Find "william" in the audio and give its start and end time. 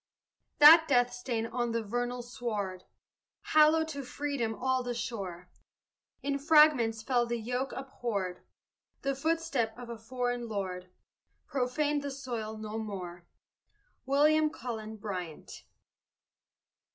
14.07-14.49